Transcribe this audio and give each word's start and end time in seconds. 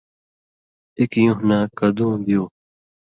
ایک 0.99 1.13
یُون٘ہہۡ 1.25 1.41
نہ 1.47 1.57
کدُوں 1.77 2.13
بیُو 2.25 2.43